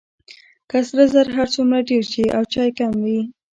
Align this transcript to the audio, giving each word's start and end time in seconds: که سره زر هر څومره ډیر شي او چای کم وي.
که 0.69 0.77
سره 0.87 1.03
زر 1.13 1.27
هر 1.37 1.47
څومره 1.55 1.79
ډیر 1.89 2.03
شي 2.11 2.23
او 2.37 2.43
چای 2.53 2.69
کم 2.79 2.91
وي. 3.03 3.21